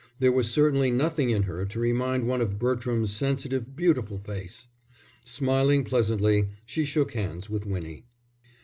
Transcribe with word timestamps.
There 0.17 0.31
was 0.31 0.49
certainly 0.49 0.89
nothing 0.89 1.29
in 1.29 1.43
her 1.43 1.63
to 1.63 1.79
remind 1.79 2.25
one 2.27 2.41
of 2.41 2.57
Bertram's 2.57 3.13
sensitive, 3.15 3.75
beautiful 3.75 4.17
face. 4.17 4.67
Smiling 5.25 5.83
pleasantly, 5.83 6.47
she 6.65 6.85
shook 6.85 7.11
hands 7.13 7.51
with 7.51 7.67
Winnie. 7.67 8.07